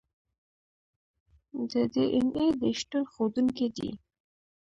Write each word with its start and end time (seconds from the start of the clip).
د 1.71 1.73
ډي 1.93 2.05
این 2.15 2.27
اې 2.39 2.47
د 2.59 2.61
شتون 2.79 3.03
ښودونکي 3.13 3.67
دي. 3.75 3.89